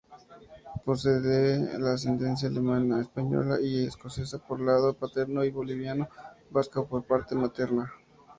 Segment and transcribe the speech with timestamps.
[0.83, 7.93] Posee ascendencia alemana, española y escocesa por lado paterno y boliviano-vasca por parte materna.